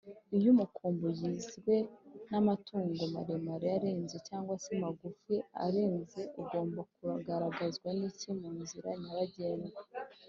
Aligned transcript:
iyo 0.37 0.47
umukumbi 0.55 1.03
ugizwe 1.11 1.73
n’amatungo 2.29 3.01
maremare 3.13 3.67
arenze 3.77 4.15
cg 4.27 4.45
se 4.63 4.69
amagufi 4.77 5.35
arenze 5.65 6.21
ugomba 6.41 6.79
kugaragazwa 6.93 7.89
n’iki 7.99 8.29
munzira 8.39 8.89
nyabagendwa 9.01 9.81